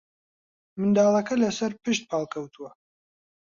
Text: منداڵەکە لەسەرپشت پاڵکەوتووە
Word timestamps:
منداڵەکە 0.79 1.35
لەسەرپشت 1.43 2.03
پاڵکەوتووە 2.09 2.69